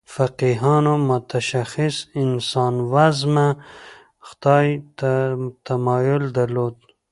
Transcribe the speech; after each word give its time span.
فقیهانو 0.13 0.93
متشخص 1.09 1.95
انسانوزمه 2.23 3.47
خدای 4.27 4.69
ته 4.97 5.11
تمایل 5.65 6.23
درلود. 6.35 6.77